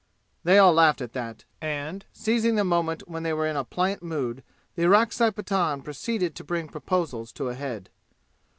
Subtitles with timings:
[0.43, 4.01] They all laughed at that and seizing the moment when they were in a pliant
[4.01, 4.43] mood
[4.73, 7.91] the Orakzai Pathan proceeded to bring proposals to a head.